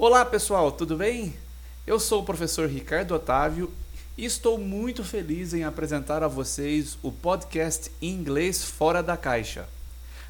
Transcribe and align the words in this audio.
Olá 0.00 0.24
pessoal, 0.24 0.70
tudo 0.70 0.96
bem? 0.96 1.34
Eu 1.84 1.98
sou 1.98 2.22
o 2.22 2.24
professor 2.24 2.68
Ricardo 2.68 3.16
Otávio 3.16 3.68
e 4.16 4.24
estou 4.24 4.56
muito 4.56 5.02
feliz 5.02 5.52
em 5.52 5.64
apresentar 5.64 6.22
a 6.22 6.28
vocês 6.28 6.96
o 7.02 7.10
podcast 7.10 7.90
Inglês 8.00 8.62
Fora 8.62 9.02
da 9.02 9.16
Caixa. 9.16 9.68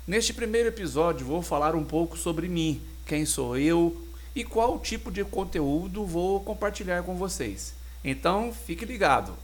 Neste 0.06 0.32
primeiro 0.32 0.68
episódio 0.68 1.26
vou 1.26 1.42
falar 1.42 1.74
um 1.74 1.84
pouco 1.84 2.16
sobre 2.16 2.48
mim, 2.48 2.80
quem 3.04 3.26
sou 3.26 3.58
eu 3.58 3.94
e 4.34 4.42
qual 4.42 4.78
tipo 4.78 5.10
de 5.10 5.22
conteúdo 5.22 6.02
vou 6.06 6.40
compartilhar 6.40 7.02
com 7.02 7.14
vocês. 7.16 7.74
Então 8.02 8.50
fique 8.50 8.86
ligado! 8.86 9.34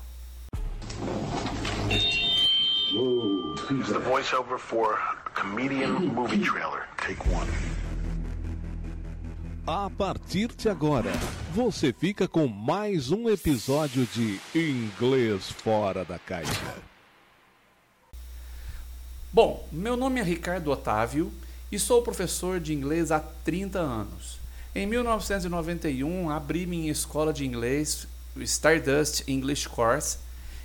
the 3.92 3.98
voiceover 3.98 4.56
for 4.56 4.94
a 4.94 5.16
comedian 5.34 6.00
movie 6.00 6.38
trailer. 6.38 6.84
Take 6.96 7.20
one. 7.28 7.48
A 9.66 9.88
partir 9.88 10.48
de 10.48 10.68
agora, 10.68 11.10
você 11.54 11.90
fica 11.90 12.28
com 12.28 12.46
mais 12.46 13.10
um 13.10 13.30
episódio 13.30 14.06
de 14.12 14.38
Inglês 14.54 15.48
Fora 15.48 16.04
da 16.04 16.18
Caixa. 16.18 16.74
Bom, 19.32 19.66
meu 19.72 19.96
nome 19.96 20.20
é 20.20 20.22
Ricardo 20.22 20.70
Otávio 20.70 21.32
e 21.72 21.78
sou 21.78 22.02
professor 22.02 22.60
de 22.60 22.74
inglês 22.74 23.10
há 23.10 23.18
30 23.18 23.78
anos. 23.78 24.38
Em 24.74 24.86
1991, 24.86 26.28
abri 26.28 26.66
minha 26.66 26.92
escola 26.92 27.32
de 27.32 27.46
inglês, 27.46 28.06
o 28.36 28.42
Stardust 28.42 29.26
English 29.26 29.66
Course, 29.66 30.18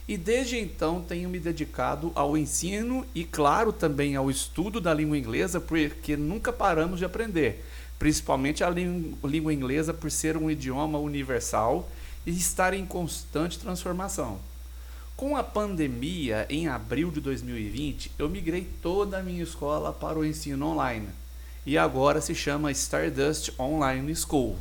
e 0.09 0.17
desde 0.17 0.57
então 0.57 1.01
tenho 1.07 1.29
me 1.29 1.39
dedicado 1.39 2.11
ao 2.15 2.35
ensino 2.35 3.05
e, 3.15 3.23
claro, 3.23 3.71
também 3.71 4.17
ao 4.17 4.29
estudo 4.29 4.81
da 4.81 4.93
língua 4.93 5.17
inglesa, 5.17 5.61
porque 5.61 6.17
nunca 6.17 6.51
paramos 6.51 6.99
de 6.99 7.05
aprender, 7.05 7.63
principalmente 7.99 8.63
a 8.63 8.69
língua 8.69 9.53
inglesa 9.53 9.93
por 9.93 10.09
ser 10.09 10.37
um 10.37 10.49
idioma 10.49 10.97
universal 10.97 11.87
e 12.25 12.31
estar 12.31 12.73
em 12.73 12.85
constante 12.85 13.59
transformação. 13.59 14.39
Com 15.17 15.35
a 15.35 15.43
pandemia, 15.43 16.47
em 16.49 16.69
abril 16.69 17.11
de 17.11 17.19
2020, 17.19 18.13
eu 18.17 18.29
migrei 18.29 18.67
toda 18.81 19.19
a 19.19 19.23
minha 19.23 19.43
escola 19.43 19.91
para 19.91 20.17
o 20.17 20.25
ensino 20.25 20.67
online 20.67 21.09
e 21.65 21.77
agora 21.77 22.21
se 22.21 22.33
chama 22.33 22.71
Stardust 22.71 23.51
Online 23.59 24.15
School. 24.15 24.57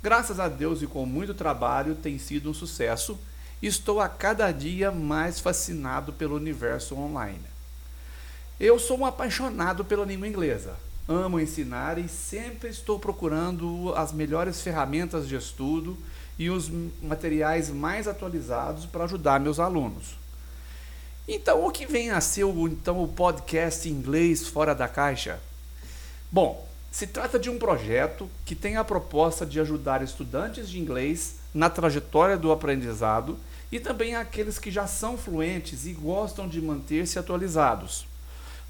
Graças 0.00 0.38
a 0.38 0.48
Deus 0.48 0.80
e 0.80 0.86
com 0.86 1.04
muito 1.04 1.34
trabalho 1.34 1.96
tem 1.96 2.18
sido 2.18 2.48
um 2.48 2.54
sucesso 2.54 3.18
estou 3.66 4.00
a 4.00 4.08
cada 4.08 4.50
dia 4.52 4.90
mais 4.90 5.40
fascinado 5.40 6.12
pelo 6.12 6.36
universo 6.36 6.96
online. 6.96 7.44
Eu 8.60 8.78
sou 8.78 8.98
um 8.98 9.06
apaixonado 9.06 9.84
pela 9.84 10.04
língua 10.04 10.28
inglesa. 10.28 10.76
Amo 11.06 11.38
ensinar 11.38 11.98
e 11.98 12.08
sempre 12.08 12.70
estou 12.70 12.98
procurando 12.98 13.92
as 13.94 14.10
melhores 14.10 14.62
ferramentas 14.62 15.28
de 15.28 15.36
estudo 15.36 15.98
e 16.38 16.48
os 16.48 16.70
materiais 17.02 17.68
mais 17.68 18.08
atualizados 18.08 18.86
para 18.86 19.04
ajudar 19.04 19.38
meus 19.38 19.60
alunos. 19.60 20.16
Então, 21.28 21.66
o 21.66 21.70
que 21.70 21.84
vem 21.84 22.10
a 22.10 22.22
ser 22.22 22.44
o, 22.44 22.66
então, 22.66 23.02
o 23.02 23.08
podcast 23.08 23.86
Inglês 23.86 24.48
Fora 24.48 24.74
da 24.74 24.88
Caixa? 24.88 25.38
Bom, 26.32 26.66
se 26.90 27.06
trata 27.06 27.38
de 27.38 27.50
um 27.50 27.58
projeto 27.58 28.28
que 28.44 28.54
tem 28.54 28.76
a 28.76 28.84
proposta 28.84 29.44
de 29.44 29.60
ajudar 29.60 30.02
estudantes 30.02 30.70
de 30.70 30.78
inglês 30.78 31.36
na 31.52 31.68
trajetória 31.68 32.36
do 32.36 32.50
aprendizado 32.50 33.38
e 33.70 33.78
também 33.78 34.16
aqueles 34.16 34.58
que 34.58 34.70
já 34.70 34.86
são 34.86 35.18
fluentes 35.18 35.84
e 35.86 35.92
gostam 35.92 36.48
de 36.48 36.62
manter-se 36.62 37.18
atualizados. 37.18 38.06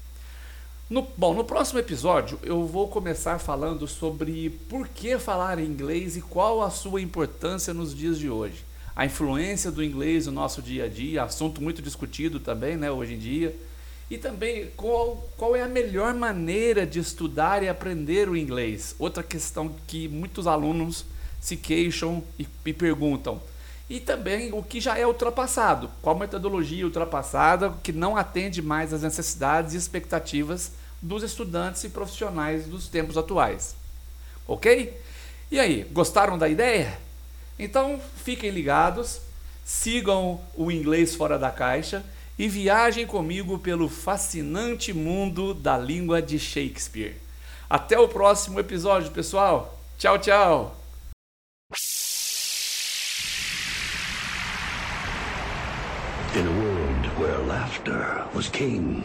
No, 0.94 1.02
bom, 1.18 1.34
no 1.34 1.44
próximo 1.44 1.80
episódio 1.80 2.38
eu 2.44 2.68
vou 2.68 2.88
começar 2.88 3.40
falando 3.40 3.88
sobre 3.88 4.52
por 4.70 4.88
que 4.88 5.18
falar 5.18 5.58
inglês 5.58 6.16
e 6.16 6.22
qual 6.22 6.62
a 6.62 6.70
sua 6.70 7.02
importância 7.02 7.74
nos 7.74 7.96
dias 7.96 8.20
de 8.20 8.30
hoje. 8.30 8.64
A 8.96 9.04
influência 9.04 9.72
do 9.72 9.84
inglês 9.84 10.28
no 10.28 10.34
nosso 10.34 10.62
dia 10.62 10.86
a 10.86 10.88
dia, 10.88 11.24
assunto 11.24 11.64
muito 11.64 11.82
discutido 11.82 12.40
também 12.40 12.78
né, 12.78 12.92
hoje 12.92 13.16
em 13.16 13.18
dia. 13.18 13.56
E 14.08 14.20
também 14.20 14.70
qual, 14.78 15.28
qual 15.36 15.56
é 15.56 15.64
a 15.64 15.68
melhor 15.68 16.14
maneira 16.14 16.86
de 16.86 17.00
estudar 17.00 17.64
e 17.64 17.70
aprender 17.70 18.30
o 18.30 18.38
inglês. 18.38 18.96
Outra 19.00 19.24
questão 19.24 19.74
que 19.88 20.08
muitos 20.08 20.46
alunos 20.46 21.06
se 21.42 21.58
queixam 21.58 22.24
e, 22.38 22.48
e 22.68 22.72
perguntam 22.72 23.42
e 23.90 24.00
também 24.00 24.54
o 24.54 24.64
que 24.64 24.80
já 24.80 24.98
é 24.98 25.06
ultrapassado, 25.06 25.90
qual 26.02 26.18
metodologia 26.18 26.86
ultrapassada 26.86 27.74
que 27.84 27.92
não 27.92 28.16
atende 28.16 28.62
mais 28.62 28.94
às 28.94 29.02
necessidades 29.02 29.74
e 29.74 29.78
expectativas 29.78 30.72
dos 31.04 31.22
estudantes 31.22 31.84
e 31.84 31.90
profissionais 31.90 32.66
dos 32.66 32.88
tempos 32.88 33.18
atuais. 33.18 33.76
Ok? 34.48 34.98
E 35.52 35.60
aí, 35.60 35.84
gostaram 35.92 36.38
da 36.38 36.48
ideia? 36.48 36.98
Então 37.60 38.00
fiquem 38.24 38.50
ligados, 38.50 39.20
sigam 39.66 40.42
o 40.56 40.72
inglês 40.72 41.14
fora 41.14 41.38
da 41.38 41.52
caixa 41.52 42.04
e 42.40 42.48
viajem 42.48 43.06
comigo 43.06 43.60
pelo 43.60 43.90
fascinante 43.90 44.94
mundo 44.94 45.54
da 45.54 45.78
língua 45.78 46.22
de 46.22 46.40
Shakespeare. 46.40 47.18
Até 47.70 48.00
o 48.00 48.08
próximo 48.08 48.60
episódio, 48.60 49.12
pessoal. 49.12 49.78
Tchau, 49.98 50.18
tchau. 50.18 50.76
In 56.36 56.48
a 56.48 56.52
world 56.52 57.08
where 57.20 57.38
laughter 57.46 58.26
was 58.34 58.48
king. 58.48 59.04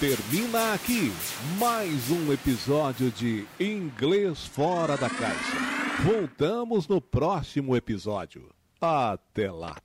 Termina 0.00 0.74
aqui 0.74 1.12
mais 1.56 2.10
um 2.10 2.32
episódio 2.32 3.12
de 3.12 3.46
Inglês 3.60 4.44
Fora 4.44 4.96
da 4.96 5.08
Caixa. 5.08 5.56
Voltamos 6.02 6.88
no 6.88 7.00
próximo 7.00 7.76
episódio. 7.76 8.50
Até 8.80 9.50
lá! 9.52 9.76